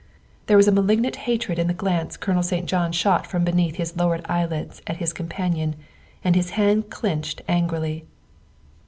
[0.47, 2.65] There was malignant hatred in the glance Colonel St.
[2.65, 5.75] John shot from beneath his lowered eyelids at his com panion,
[6.23, 8.07] and his hand clinched angrily.